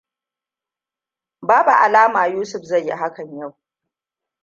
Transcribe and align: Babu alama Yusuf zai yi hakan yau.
Babu 1.41 1.69
alama 1.71 2.25
Yusuf 2.27 2.61
zai 2.63 2.85
yi 2.85 2.91
hakan 2.95 3.37
yau. 3.39 3.57